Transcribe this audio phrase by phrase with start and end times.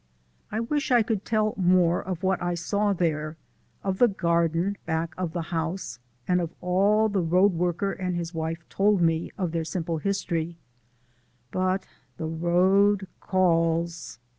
[0.51, 3.37] I wish I could tell more of what I saw there,
[3.83, 8.33] of the garden back of the house, and of all the road worker and his
[8.33, 10.57] wife told me of their simple history
[11.51, 11.85] but,
[12.17, 14.17] the road calls!